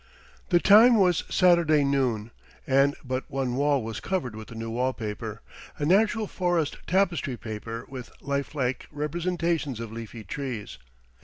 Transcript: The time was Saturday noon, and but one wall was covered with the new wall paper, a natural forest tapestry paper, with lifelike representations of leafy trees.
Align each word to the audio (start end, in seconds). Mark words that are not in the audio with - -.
The 0.49 0.59
time 0.59 0.95
was 0.97 1.25
Saturday 1.29 1.83
noon, 1.83 2.31
and 2.65 2.95
but 3.05 3.29
one 3.29 3.53
wall 3.53 3.83
was 3.83 3.99
covered 3.99 4.35
with 4.35 4.47
the 4.47 4.55
new 4.55 4.71
wall 4.71 4.93
paper, 4.93 5.43
a 5.77 5.85
natural 5.85 6.25
forest 6.25 6.77
tapestry 6.87 7.37
paper, 7.37 7.85
with 7.87 8.09
lifelike 8.19 8.87
representations 8.91 9.79
of 9.79 9.91
leafy 9.91 10.23
trees. 10.23 10.79